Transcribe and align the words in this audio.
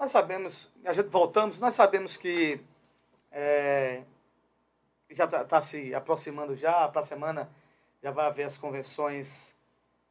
nós 0.00 0.10
sabemos, 0.10 0.72
a 0.82 0.94
gente 0.94 1.10
voltamos, 1.10 1.58
nós 1.58 1.74
sabemos 1.74 2.16
que 2.16 2.58
é, 3.30 4.02
já 5.10 5.26
está 5.26 5.44
tá 5.44 5.60
se 5.60 5.94
aproximando 5.94 6.56
já, 6.56 6.88
para 6.88 7.02
a 7.02 7.04
semana 7.04 7.50
já 8.02 8.10
vai 8.10 8.24
haver 8.24 8.44
as 8.44 8.56
convenções 8.56 9.54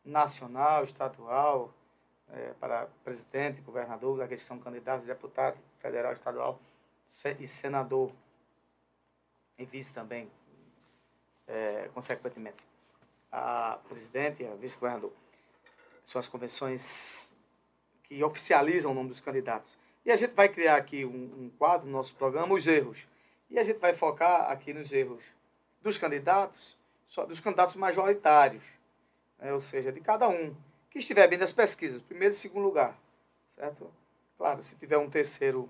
nacional, 0.06 0.84
estadual, 0.84 1.74
é, 2.32 2.54
para 2.60 2.88
presidente, 3.04 3.62
governador, 3.62 4.22
aqueles 4.22 4.44
que 4.44 4.48
são 4.48 4.60
candidatos, 4.60 5.08
deputado 5.08 5.58
federal, 5.80 6.14
estadual 6.14 6.60
e 7.40 7.48
senador 7.48 8.12
e 9.58 9.66
vice 9.66 9.92
também, 9.92 10.30
é, 11.48 11.90
consequentemente. 11.96 12.64
A 13.32 13.80
presidente 13.88 14.44
e 14.44 14.48
a 14.48 14.54
vice-governador. 14.54 15.12
São 16.06 16.20
as 16.20 16.28
convenções 16.28 17.32
que 18.10 18.24
oficializam 18.24 18.92
o 18.92 18.94
nome 18.94 19.10
dos 19.10 19.22
candidatos. 19.22 19.78
E 20.04 20.12
a 20.12 20.16
gente 20.16 20.34
vai 20.34 20.50
criar 20.50 20.76
aqui 20.76 21.06
um, 21.06 21.12
um 21.12 21.52
quadro 21.58 21.86
no 21.86 21.94
nosso 21.94 22.16
programa, 22.16 22.56
os 22.56 22.66
erros. 22.66 23.08
E 23.50 23.60
a 23.60 23.64
gente 23.64 23.78
vai 23.78 23.94
focar 23.94 24.50
aqui 24.50 24.74
nos 24.74 24.92
erros 24.92 25.24
dos 25.82 25.98
candidatos, 25.98 26.76
dos 27.28 27.40
candidatos 27.40 27.76
majoritários, 27.76 28.64
né? 29.38 29.54
ou 29.54 29.60
seja, 29.60 29.92
de 29.92 30.02
cada 30.02 30.28
um, 30.28 30.56
que 30.90 30.98
estiver 31.00 31.28
bem 31.28 31.38
das 31.38 31.54
pesquisas, 31.54 32.02
primeiro 32.02 32.34
e 32.34 32.38
segundo 32.38 32.64
lugar, 32.64 32.98
certo? 33.56 33.92
Claro, 34.38 34.64
se 34.64 34.76
tiver 34.76 34.98
um 34.98 35.10
terceiro 35.10 35.70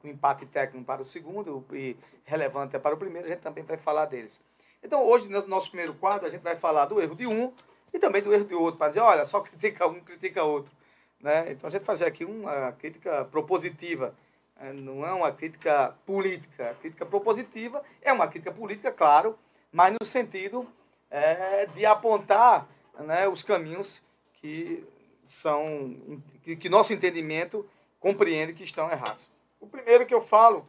com 0.00 0.08
empate 0.08 0.46
técnico 0.46 0.84
para 0.86 1.02
o 1.02 1.04
segundo 1.04 1.64
e 1.72 1.96
relevante 2.24 2.78
para 2.78 2.94
o 2.94 2.98
primeiro, 2.98 3.26
a 3.26 3.30
gente 3.30 3.42
também 3.42 3.64
vai 3.64 3.76
falar 3.76 4.06
deles. 4.06 4.40
Então, 4.82 5.04
hoje, 5.04 5.28
no 5.28 5.46
nosso 5.46 5.68
primeiro 5.68 5.92
quadro, 5.94 6.26
a 6.26 6.30
gente 6.30 6.40
vai 6.40 6.56
falar 6.56 6.86
do 6.86 7.00
erro 7.00 7.14
de 7.14 7.26
um 7.26 7.52
e 7.92 7.98
também 7.98 8.22
do 8.22 8.32
erro 8.32 8.44
de 8.44 8.54
outro, 8.54 8.78
para 8.78 8.88
dizer, 8.88 9.00
olha, 9.00 9.24
só 9.24 9.40
critica 9.40 9.86
um, 9.86 10.00
critica 10.00 10.42
outro. 10.42 10.72
Né? 11.20 11.52
Então, 11.52 11.68
a 11.68 11.70
gente 11.70 11.84
fazer 11.84 12.06
aqui 12.06 12.24
uma 12.24 12.72
crítica 12.72 13.24
propositiva, 13.26 14.14
né? 14.58 14.72
não 14.72 15.06
é 15.06 15.12
uma 15.12 15.30
crítica 15.32 15.94
política. 16.06 16.70
A 16.70 16.74
crítica 16.74 17.04
propositiva 17.04 17.82
é 18.00 18.12
uma 18.12 18.26
crítica 18.26 18.52
política, 18.52 18.90
claro, 18.90 19.38
mas 19.70 19.94
no 20.00 20.06
sentido 20.06 20.66
é, 21.10 21.66
de 21.66 21.84
apontar 21.84 22.66
né, 22.98 23.28
os 23.28 23.42
caminhos 23.42 24.02
que 24.34 24.84
são 25.24 26.22
que, 26.42 26.56
que 26.56 26.68
nosso 26.68 26.92
entendimento 26.92 27.68
compreende 28.00 28.54
que 28.54 28.64
estão 28.64 28.90
errados. 28.90 29.30
O 29.60 29.66
primeiro 29.66 30.06
que 30.06 30.14
eu 30.14 30.20
falo 30.20 30.66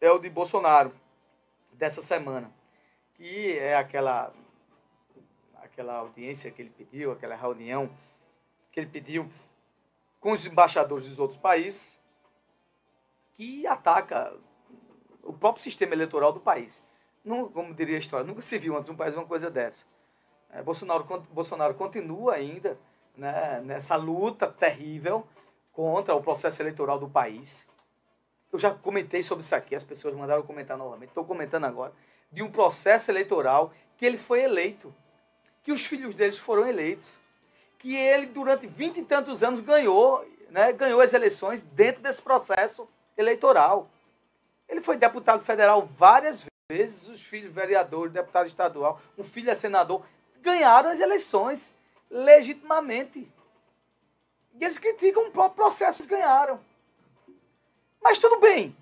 é 0.00 0.10
o 0.10 0.18
de 0.18 0.30
Bolsonaro, 0.30 0.92
dessa 1.74 2.00
semana, 2.00 2.50
que 3.14 3.58
é 3.58 3.76
aquela, 3.76 4.32
aquela 5.56 5.96
audiência 5.96 6.50
que 6.50 6.62
ele 6.62 6.70
pediu, 6.70 7.12
aquela 7.12 7.36
reunião 7.36 7.90
que 8.72 8.80
ele 8.80 8.86
pediu 8.86 9.30
com 10.20 10.32
os 10.32 10.44
embaixadores 10.46 11.08
dos 11.08 11.18
outros 11.18 11.38
países, 11.38 12.00
que 13.34 13.66
ataca 13.66 14.32
o 15.22 15.32
próprio 15.32 15.62
sistema 15.62 15.94
eleitoral 15.94 16.32
do 16.32 16.40
país. 16.40 16.82
Não, 17.24 17.48
como 17.48 17.74
diria 17.74 17.96
a 17.96 17.98
história, 17.98 18.26
nunca 18.26 18.42
se 18.42 18.58
viu 18.58 18.76
antes 18.76 18.90
um 18.90 18.96
país 18.96 19.14
uma 19.14 19.26
coisa 19.26 19.50
dessa. 19.50 19.86
É, 20.50 20.62
Bolsonaro, 20.62 21.04
Bolsonaro 21.30 21.74
continua 21.74 22.34
ainda 22.34 22.78
né, 23.16 23.60
nessa 23.64 23.96
luta 23.96 24.48
terrível 24.48 25.26
contra 25.72 26.14
o 26.14 26.22
processo 26.22 26.60
eleitoral 26.60 26.98
do 26.98 27.08
país. 27.08 27.66
Eu 28.52 28.58
já 28.58 28.72
comentei 28.74 29.22
sobre 29.22 29.44
isso 29.44 29.54
aqui, 29.54 29.74
as 29.74 29.84
pessoas 29.84 30.14
mandaram 30.14 30.42
comentar 30.42 30.76
novamente, 30.76 31.10
estou 31.10 31.24
comentando 31.24 31.64
agora, 31.64 31.92
de 32.32 32.42
um 32.42 32.50
processo 32.50 33.10
eleitoral 33.10 33.72
que 33.96 34.04
ele 34.04 34.18
foi 34.18 34.42
eleito, 34.42 34.92
que 35.62 35.72
os 35.72 35.86
filhos 35.86 36.14
deles 36.14 36.38
foram 36.38 36.66
eleitos, 36.66 37.12
que 37.80 37.96
ele, 37.96 38.26
durante 38.26 38.66
vinte 38.66 38.98
e 38.98 39.02
tantos 39.02 39.42
anos, 39.42 39.60
ganhou, 39.60 40.24
né, 40.50 40.70
ganhou 40.70 41.00
as 41.00 41.14
eleições 41.14 41.62
dentro 41.62 42.02
desse 42.02 42.20
processo 42.20 42.86
eleitoral. 43.16 43.88
Ele 44.68 44.82
foi 44.82 44.98
deputado 44.98 45.42
federal 45.42 45.82
várias 45.82 46.44
vezes, 46.70 47.08
os 47.08 47.22
filhos 47.22 47.52
vereadores, 47.52 48.12
deputado 48.12 48.46
estadual, 48.46 49.00
um 49.16 49.24
filho 49.24 49.50
é 49.50 49.54
senador, 49.54 50.04
ganharam 50.40 50.90
as 50.90 51.00
eleições 51.00 51.74
legitimamente. 52.10 53.26
E 54.54 54.62
eles 54.62 54.78
criticam 54.78 55.26
o 55.26 55.30
próprio 55.30 55.56
processo, 55.56 56.06
ganharam. 56.06 56.60
Mas 58.02 58.18
tudo 58.18 58.38
bem. 58.38 58.76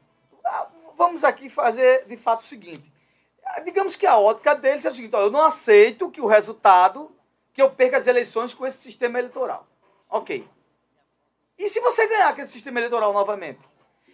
Ah, 0.44 0.66
vamos 0.96 1.22
aqui 1.22 1.48
fazer 1.48 2.04
de 2.06 2.16
fato 2.16 2.42
o 2.42 2.46
seguinte. 2.46 2.92
Digamos 3.64 3.94
que 3.94 4.06
a 4.06 4.18
ótica 4.18 4.56
deles 4.56 4.84
é 4.84 4.90
o 4.90 4.94
seguinte: 4.94 5.14
ó, 5.14 5.20
eu 5.20 5.30
não 5.30 5.46
aceito 5.46 6.10
que 6.10 6.20
o 6.20 6.26
resultado, 6.26 7.10
que 7.58 7.62
eu 7.62 7.70
perca 7.70 7.96
as 7.96 8.06
eleições 8.06 8.54
com 8.54 8.64
esse 8.64 8.78
sistema 8.78 9.18
eleitoral. 9.18 9.66
Ok. 10.08 10.48
E 11.58 11.68
se 11.68 11.80
você 11.80 12.06
ganhar 12.06 12.28
aquele 12.28 12.46
sistema 12.46 12.78
eleitoral 12.78 13.12
novamente? 13.12 13.58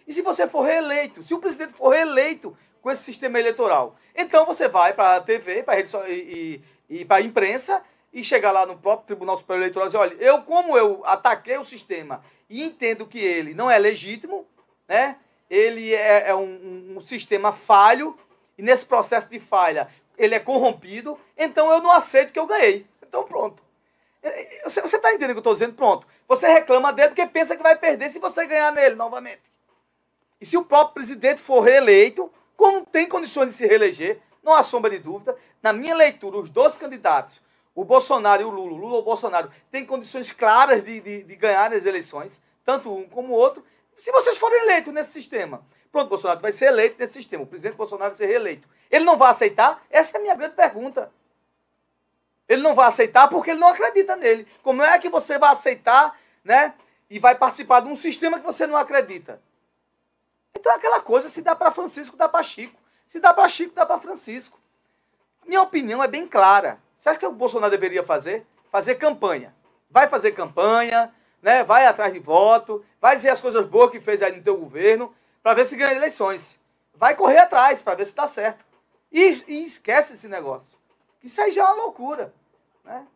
E 0.07 0.11
se 0.11 0.23
você 0.23 0.47
for 0.47 0.63
reeleito? 0.63 1.21
Se 1.21 1.31
o 1.31 1.37
presidente 1.37 1.73
for 1.73 1.89
reeleito 1.89 2.57
com 2.81 2.89
esse 2.89 3.03
sistema 3.03 3.39
eleitoral? 3.39 3.97
Então 4.15 4.47
você 4.47 4.67
vai 4.67 4.93
para 4.93 5.17
a 5.17 5.21
TV 5.21 5.63
rede, 5.67 5.95
e, 6.07 6.63
e, 6.89 7.01
e 7.01 7.05
para 7.05 7.17
a 7.17 7.21
imprensa 7.21 7.83
e 8.11 8.23
chegar 8.23 8.51
lá 8.51 8.65
no 8.65 8.79
próprio 8.79 9.05
Tribunal 9.05 9.37
Superior 9.37 9.61
Eleitoral 9.61 9.85
e 9.85 9.89
dizer, 9.89 9.97
olha, 9.99 10.15
eu 10.15 10.41
como 10.41 10.75
eu 10.75 11.03
ataquei 11.05 11.59
o 11.59 11.65
sistema 11.65 12.23
e 12.49 12.63
entendo 12.63 13.05
que 13.05 13.19
ele 13.19 13.53
não 13.53 13.69
é 13.69 13.77
legítimo, 13.77 14.47
né? 14.87 15.17
ele 15.47 15.93
é, 15.93 16.29
é 16.29 16.33
um, 16.33 16.95
um, 16.97 16.99
sistema 16.99 17.53
falho 17.53 18.17
e 18.57 18.63
nesse 18.63 18.87
processo 18.87 19.29
de 19.29 19.39
falha 19.39 19.87
ele 20.17 20.33
é 20.33 20.39
corrompido, 20.39 21.19
então 21.37 21.71
eu 21.71 21.79
não 21.79 21.91
aceito 21.91 22.31
que 22.31 22.39
eu 22.39 22.47
ganhei. 22.47 22.87
Então 23.15 23.23
pronto. 23.23 23.63
É, 24.21 24.57
é, 24.57 24.63
você 24.65 24.81
está 24.81 25.13
entendendo 25.13 25.29
o 25.29 25.33
que 25.33 25.37
eu 25.37 25.39
estou 25.39 25.53
dizendo? 25.53 25.73
Pronto. 25.73 26.05
Você 26.27 26.47
reclama 26.47 26.91
dele 26.91 27.09
porque 27.09 27.25
pensa 27.25 27.55
que 27.55 27.63
vai 27.63 27.77
perder 27.77 28.09
se 28.09 28.19
você 28.19 28.45
ganhar 28.45 28.73
nele 28.73 28.95
novamente. 28.95 29.53
E 30.41 30.45
se 30.45 30.57
o 30.57 30.65
próprio 30.65 30.95
presidente 30.95 31.39
for 31.39 31.61
reeleito, 31.61 32.29
como 32.57 32.85
tem 32.85 33.07
condições 33.07 33.47
de 33.47 33.53
se 33.53 33.65
reeleger, 33.65 34.19
não 34.43 34.53
há 34.53 34.63
sombra 34.63 34.91
de 34.91 34.99
dúvida, 34.99 35.33
na 35.63 35.71
minha 35.71 35.95
leitura, 35.95 36.37
os 36.37 36.49
dois 36.49 36.77
candidatos 36.77 37.41
o 37.73 37.83
Bolsonaro 37.83 38.41
e 38.41 38.45
o 38.45 38.49
Lula, 38.49 38.71
Lula 38.71 38.95
ou 38.95 39.03
Bolsonaro, 39.03 39.51
têm 39.69 39.85
condições 39.85 40.31
claras 40.31 40.81
de, 40.81 41.01
de, 41.01 41.23
de 41.23 41.35
ganhar 41.35 41.73
as 41.73 41.83
eleições, 41.83 42.41
tanto 42.63 42.89
um 42.89 43.05
como 43.09 43.33
o 43.33 43.35
outro, 43.35 43.65
se 43.97 44.13
vocês 44.13 44.37
forem 44.37 44.61
eleitos 44.61 44.93
nesse 44.93 45.11
sistema. 45.11 45.65
Pronto, 45.91 46.07
Bolsonaro 46.07 46.39
vai 46.39 46.53
ser 46.53 46.67
eleito 46.67 46.95
nesse 46.97 47.13
sistema. 47.13 47.43
O 47.43 47.47
presidente 47.47 47.75
Bolsonaro 47.75 48.11
vai 48.11 48.17
ser 48.17 48.27
reeleito. 48.27 48.65
Ele 48.89 49.03
não 49.03 49.17
vai 49.17 49.29
aceitar? 49.29 49.83
Essa 49.89 50.15
é 50.15 50.19
a 50.19 50.21
minha 50.21 50.35
grande 50.35 50.55
pergunta. 50.55 51.11
Ele 52.47 52.61
não 52.61 52.75
vai 52.75 52.87
aceitar 52.87 53.27
porque 53.27 53.51
ele 53.51 53.59
não 53.59 53.67
acredita 53.67 54.15
nele. 54.15 54.47
Como 54.61 54.83
é 54.83 54.97
que 54.99 55.09
você 55.09 55.37
vai 55.37 55.51
aceitar, 55.51 56.17
né? 56.43 56.73
E 57.09 57.19
vai 57.19 57.35
participar 57.35 57.81
de 57.81 57.89
um 57.89 57.95
sistema 57.95 58.39
que 58.39 58.45
você 58.45 58.67
não 58.67 58.77
acredita? 58.77 59.41
Então 60.57 60.71
é 60.71 60.75
aquela 60.75 60.99
coisa, 60.99 61.29
se 61.29 61.41
dá 61.41 61.55
para 61.55 61.71
Francisco, 61.71 62.17
dá 62.17 62.29
para 62.29 62.43
Chico. 62.43 62.79
Se 63.07 63.19
dá 63.19 63.33
para 63.33 63.47
Chico, 63.49 63.75
dá 63.75 63.85
para 63.85 63.99
Francisco. 63.99 64.59
Minha 65.45 65.61
opinião 65.61 66.03
é 66.03 66.07
bem 66.07 66.27
clara. 66.27 66.79
Você 66.97 67.09
acha 67.09 67.19
que 67.19 67.25
o 67.25 67.31
Bolsonaro 67.31 67.71
deveria 67.71 68.03
fazer? 68.03 68.45
Fazer 68.71 68.95
campanha. 68.95 69.53
Vai 69.89 70.07
fazer 70.07 70.31
campanha, 70.31 71.13
né? 71.41 71.63
vai 71.63 71.85
atrás 71.85 72.11
de 72.11 72.19
voto, 72.19 72.83
vai 72.99 73.15
dizer 73.15 73.29
as 73.29 73.41
coisas 73.41 73.65
boas 73.67 73.91
que 73.91 73.99
fez 73.99 74.21
aí 74.21 74.35
no 74.35 74.41
teu 74.41 74.57
governo, 74.57 75.13
para 75.43 75.53
ver 75.53 75.65
se 75.65 75.75
ganha 75.75 75.93
eleições. 75.93 76.59
Vai 76.95 77.15
correr 77.15 77.37
atrás 77.37 77.81
para 77.81 77.95
ver 77.95 78.05
se 78.05 78.11
está 78.11 78.27
certo. 78.27 78.65
E, 79.11 79.43
e, 79.47 79.63
esquece 79.63 80.13
esse 80.13 80.27
negócio. 80.27 80.77
Isso 81.25 81.41
aí 81.41 81.51
já 81.51 81.63
é 81.63 81.65
uma 81.65 81.83
loucura. 81.85 82.31
Né? 82.83 83.07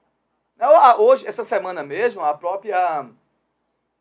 Hoje, 0.97 1.27
essa 1.27 1.43
semana 1.43 1.83
mesmo, 1.83 2.21
a 2.21 2.33
própria. 2.33 3.07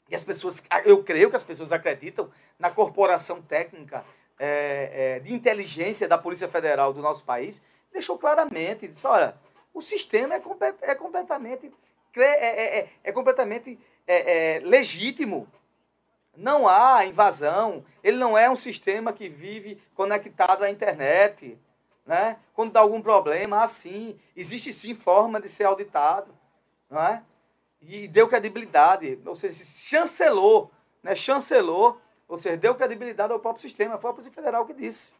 E 0.09 0.15
as 0.15 0.25
pessoas, 0.25 0.63
eu 0.87 1.05
creio 1.05 1.29
que 1.29 1.37
as 1.37 1.43
pessoas 1.43 1.71
acreditam 1.71 2.33
na 2.59 2.71
corporação 2.71 3.43
técnica 3.43 4.03
é, 4.39 5.17
é, 5.17 5.21
de 5.21 5.35
inteligência 5.35 6.09
da 6.09 6.17
Polícia 6.17 6.49
Federal 6.49 6.95
do 6.95 7.03
nosso 7.03 7.23
país, 7.23 7.61
deixou 7.93 8.19
claramente, 8.19 8.89
disse, 8.89 9.07
olha, 9.07 9.37
o 9.75 9.83
sistema 9.83 10.35
é, 10.35 10.41
é 10.81 10.95
completamente, 10.95 11.71
é, 12.17 12.79
é, 12.79 12.89
é, 13.05 13.13
completamente 13.13 13.79
é, 14.07 14.57
é, 14.57 14.59
legítimo. 14.61 15.47
Não 16.35 16.67
há 16.67 17.05
invasão. 17.05 17.85
Ele 18.03 18.17
não 18.17 18.39
é 18.39 18.49
um 18.49 18.57
sistema 18.57 19.13
que 19.13 19.29
vive 19.29 19.83
conectado 19.95 20.63
à 20.63 20.71
internet. 20.71 21.59
Né? 22.09 22.39
Quando 22.55 22.73
dá 22.73 22.81
algum 22.81 23.03
problema, 23.03 23.63
assim, 23.63 24.19
existe 24.35 24.73
sim 24.73 24.95
forma 24.95 25.39
de 25.39 25.47
ser 25.47 25.65
auditado. 25.65 26.35
Não 26.89 27.03
é? 27.03 27.23
E 27.83 28.09
deu 28.09 28.27
credibilidade, 28.27 29.21
ou 29.27 29.37
seja, 29.37 29.63
chancelou, 29.63 30.71
né? 31.03 31.15
chancelou, 31.15 32.01
ou 32.27 32.39
seja, 32.39 32.57
deu 32.57 32.75
credibilidade 32.75 33.31
ao 33.31 33.39
próprio 33.39 33.61
sistema. 33.61 33.99
Foi 33.99 34.09
a 34.11 34.15
Polícia 34.15 34.33
Federal 34.33 34.65
que 34.65 34.73
disse. 34.73 35.13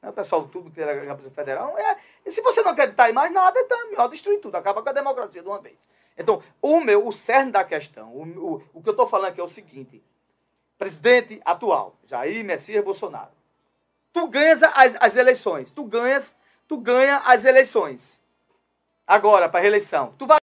Né? 0.00 0.08
O 0.08 0.12
pessoal 0.12 0.46
tudo 0.46 0.70
que 0.70 0.80
era 0.80 0.92
a 1.10 1.16
Polícia 1.16 1.34
Federal. 1.34 1.76
É, 1.76 1.96
e 2.24 2.30
se 2.30 2.40
você 2.40 2.62
não 2.62 2.70
acreditar 2.70 3.10
em 3.10 3.12
mais 3.12 3.32
nada, 3.32 3.58
então 3.58 3.76
é 3.80 3.90
melhor 3.90 4.08
destruir 4.08 4.40
tudo, 4.40 4.54
acaba 4.54 4.80
com 4.80 4.88
a 4.88 4.92
democracia 4.92 5.42
de 5.42 5.48
uma 5.48 5.60
vez. 5.60 5.88
Então, 6.16 6.40
o 6.62 6.80
meu, 6.80 7.08
o 7.08 7.12
cerne 7.12 7.50
da 7.50 7.64
questão, 7.64 8.12
o, 8.12 8.22
o, 8.22 8.62
o 8.72 8.82
que 8.84 8.88
eu 8.88 8.92
estou 8.92 9.08
falando 9.08 9.30
aqui 9.30 9.40
é 9.40 9.44
o 9.44 9.48
seguinte: 9.48 10.00
presidente 10.78 11.40
atual, 11.44 11.96
Jair 12.06 12.44
Messias 12.44 12.84
Bolsonaro, 12.84 13.32
tu 14.16 14.26
ganhas 14.28 14.62
as, 14.62 14.96
as 14.98 15.14
eleições, 15.14 15.70
tu 15.70 15.84
ganhas, 15.84 16.34
tu 16.66 16.78
ganha 16.78 17.18
as 17.26 17.44
eleições. 17.44 18.18
Agora, 19.06 19.46
para 19.46 19.60
reeleição, 19.60 20.14
tu 20.16 20.26
vai 20.26 20.38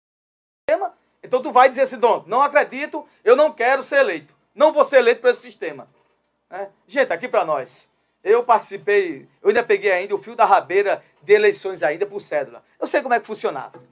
então 1.22 1.40
tu 1.42 1.50
vai 1.50 1.70
dizer 1.70 1.82
assim, 1.82 1.96
não, 1.96 2.22
não 2.26 2.42
acredito, 2.42 3.08
eu 3.24 3.34
não 3.34 3.50
quero 3.50 3.82
ser 3.82 4.00
eleito. 4.00 4.34
Não 4.54 4.72
vou 4.72 4.84
ser 4.84 4.98
eleito 4.98 5.22
por 5.22 5.30
esse 5.30 5.40
sistema. 5.40 5.88
Né? 6.50 6.68
Gente, 6.86 7.12
aqui 7.12 7.28
para 7.28 7.44
nós. 7.44 7.88
Eu 8.22 8.44
participei, 8.44 9.26
eu 9.40 9.48
ainda 9.48 9.62
peguei 9.62 9.90
ainda 9.90 10.14
o 10.14 10.18
fio 10.18 10.36
da 10.36 10.44
rabeira 10.44 11.02
de 11.22 11.32
eleições 11.32 11.82
ainda 11.82 12.04
por 12.04 12.20
cédula. 12.20 12.62
Eu 12.78 12.86
sei 12.86 13.00
como 13.00 13.14
é 13.14 13.20
que 13.20 13.26
funcionava. 13.26 13.82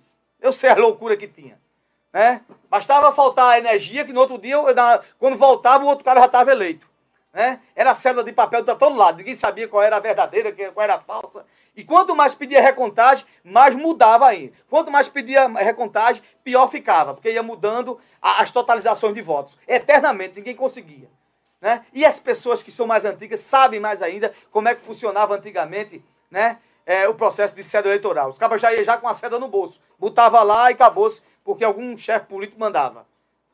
Eu 0.41 0.53
sei 0.53 0.69
a 0.69 0.75
loucura 0.75 1.17
que 1.17 1.27
tinha. 1.27 1.59
Né? 2.13 2.43
Bastava 2.69 3.11
faltar 3.13 3.55
a 3.55 3.59
energia 3.59 4.05
que 4.05 4.13
no 4.13 4.21
outro 4.21 4.37
dia, 4.37 4.55
eu, 4.55 4.67
quando 5.19 5.39
voltava, 5.39 5.85
o 5.85 5.87
outro 5.87 6.05
cara 6.05 6.21
já 6.21 6.27
estava 6.27 6.53
eleito. 6.53 6.90
Né? 7.33 7.61
Era 7.75 7.95
cédula 7.95 8.25
de 8.25 8.33
papel 8.33 8.65
para 8.65 8.75
todo 8.75 8.97
lado. 8.97 9.19
Ninguém 9.19 9.35
sabia 9.35 9.69
qual 9.69 9.83
era 9.83 9.97
a 9.97 10.01
verdadeira, 10.01 10.53
qual 10.73 10.85
era 10.85 10.95
a 10.95 11.01
falsa. 11.01 11.45
E 11.77 11.85
quanto 11.85 12.15
mais 12.15 12.35
pedia 12.35 12.61
recontagem, 12.61 13.25
mais 13.45 13.75
mudava 13.75 14.27
ainda. 14.27 14.53
Quanto 14.69 14.91
mais 14.91 15.09
pedia 15.09 15.47
recontagem, 15.47 16.23
pior 16.43 16.69
ficava, 16.69 17.15
porque 17.15 17.31
ia 17.31 17.43
mudando 17.43 18.01
as 18.21 18.51
totalizações 18.51 19.15
de 19.15 19.23
votos. 19.23 19.57
Eternamente, 19.67 20.37
ninguém 20.37 20.57
conseguia. 20.57 21.09
Né? 21.61 21.85
E 21.93 22.05
as 22.05 22.19
pessoas 22.19 22.63
que 22.63 22.73
são 22.73 22.87
mais 22.87 23.05
antigas 23.05 23.41
sabem 23.41 23.79
mais 23.79 24.03
ainda 24.03 24.35
como 24.51 24.69
é 24.69 24.75
que 24.75 24.81
funcionava 24.81 25.35
antigamente 25.35 26.03
né? 26.31 26.59
É, 26.87 27.09
o 27.09 27.15
processo 27.15 27.55
de 27.55 27.63
cédula 27.63 27.93
eleitoral. 27.93 28.31
Os 28.31 28.39
cabas 28.39 28.61
já 28.61 28.73
iam 28.73 28.85
já 28.85 28.97
com 28.97 29.09
a 29.09 29.15
cédula 29.15 29.41
no 29.41 29.49
bolso. 29.49 29.81
Botava 29.99 30.43
lá 30.43 30.71
e 30.71 30.75
acabou-se, 30.75 31.23
porque 31.45 31.65
algum 31.65 31.97
chefe 31.97 32.27
político 32.27 32.59
mandava. 32.59 33.07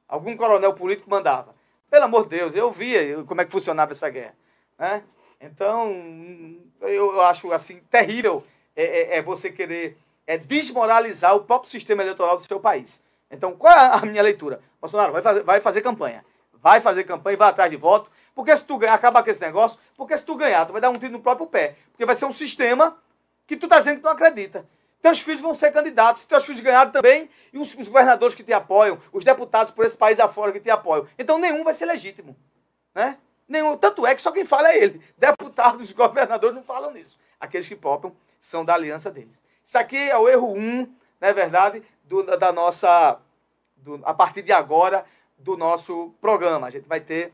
Algum 0.08 0.37
coronel 0.37 0.73
político 0.75 1.11
mandava. 1.11 1.55
Pelo 1.90 2.04
amor 2.04 2.24
de 2.24 2.36
Deus, 2.38 2.54
eu 2.54 2.70
via 2.70 3.22
como 3.24 3.40
é 3.40 3.44
que 3.44 3.52
funcionava 3.52 3.92
essa 3.92 4.08
guerra. 4.08 4.34
Né? 4.78 5.02
Então, 5.40 5.92
eu 6.80 7.20
acho 7.20 7.52
assim 7.52 7.80
terrível 7.90 8.44
é, 8.74 8.84
é, 8.84 9.16
é, 9.16 9.22
você 9.22 9.50
querer 9.50 9.96
é, 10.26 10.36
desmoralizar 10.36 11.34
o 11.34 11.44
próprio 11.44 11.70
sistema 11.70 12.02
eleitoral 12.02 12.36
do 12.36 12.44
seu 12.44 12.60
país. 12.60 13.00
Então, 13.30 13.56
qual 13.56 13.72
é 13.72 13.90
a 13.94 14.00
minha 14.06 14.22
leitura? 14.22 14.60
Bolsonaro 14.80 15.12
vai 15.12 15.22
fazer, 15.22 15.42
vai 15.42 15.60
fazer 15.60 15.80
campanha. 15.80 16.24
Vai 16.54 16.80
fazer 16.80 17.04
campanha 17.04 17.36
vai 17.36 17.48
atrás 17.48 17.70
de 17.70 17.76
voto. 17.76 18.10
Porque 18.34 18.54
se 18.54 18.64
tu 18.64 18.76
ganhar, 18.76 18.94
acaba 18.94 19.22
com 19.22 19.30
esse 19.30 19.40
negócio, 19.40 19.78
porque 19.96 20.16
se 20.16 20.24
tu 20.24 20.34
ganhar, 20.34 20.66
tu 20.66 20.72
vai 20.72 20.80
dar 20.80 20.90
um 20.90 20.98
tiro 20.98 21.12
no 21.12 21.20
próprio 21.20 21.46
pé. 21.46 21.76
Porque 21.90 22.04
vai 22.04 22.14
ser 22.14 22.26
um 22.26 22.32
sistema 22.32 22.98
que 23.46 23.56
tu 23.56 23.66
tá 23.66 23.78
dizendo 23.78 23.96
que 23.96 24.02
tu 24.02 24.04
não 24.04 24.12
acredita. 24.12 24.66
Teus 25.00 25.20
filhos 25.20 25.40
vão 25.40 25.54
ser 25.54 25.72
candidatos, 25.72 26.25
teus 26.25 26.44
filhos 26.44 26.60
ganharam 26.60 26.90
também, 26.90 27.31
e 27.52 27.58
os, 27.58 27.75
os, 27.75 27.88
governadores 27.88 28.34
que 28.34 28.43
te 28.43 28.52
apoiam, 28.52 29.00
os 29.12 29.25
deputados 29.25 29.72
por 29.72 29.84
esse 29.84 29.96
país 29.96 30.19
afora 30.19 30.52
que 30.52 30.60
te 30.60 30.70
apoiam. 30.70 31.06
Então 31.19 31.38
nenhum 31.38 31.62
vai 31.62 31.75
ser 31.75 31.87
legítimo. 31.87 32.37
Né? 32.94 33.19
Nenhum, 33.48 33.76
tanto 33.76 34.06
é 34.06 34.14
que 34.14 34.22
só 34.22 34.32
quem 34.32 34.44
fala 34.44 34.72
é 34.72 34.82
ele. 34.82 35.00
Deputados 35.16 35.93
governadores 35.93 36.56
não 36.56 36.62
falam 36.62 36.90
nisso. 36.90 37.19
Aqueles 37.38 37.69
que 37.69 37.76
popam 37.76 38.14
são 38.40 38.64
da 38.64 38.75
aliança 38.75 39.10
deles. 39.10 39.43
Isso 39.64 39.78
aqui 39.78 39.96
é 39.96 40.16
o 40.16 40.28
erro 40.28 40.52
1, 40.52 40.58
um, 40.58 40.76
não 41.20 41.28
é 41.28 41.32
verdade, 41.32 41.82
do, 42.04 42.22
da 42.22 42.52
nossa. 42.52 43.20
Do, 43.76 44.00
a 44.04 44.14
partir 44.14 44.42
de 44.42 44.52
agora, 44.52 45.04
do 45.38 45.56
nosso 45.56 46.14
programa. 46.20 46.66
A 46.66 46.70
gente 46.70 46.88
vai 46.88 47.00
ter 47.00 47.32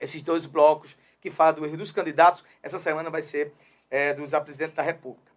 esses 0.00 0.22
dois 0.22 0.46
blocos 0.46 0.96
que 1.20 1.30
falam 1.30 1.54
do 1.54 1.66
erro 1.66 1.76
dos 1.76 1.92
candidatos. 1.92 2.44
Essa 2.62 2.78
semana 2.78 3.10
vai 3.10 3.22
ser 3.22 3.52
é, 3.90 4.14
dos 4.14 4.30
presidentes 4.30 4.76
da 4.76 4.82
República. 4.82 5.35